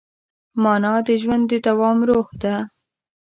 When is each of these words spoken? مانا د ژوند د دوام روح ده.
مانا 0.63 0.93
د 1.07 1.09
ژوند 1.21 1.43
د 1.51 1.53
دوام 1.67 1.97
روح 2.09 2.27
ده. 2.41 2.55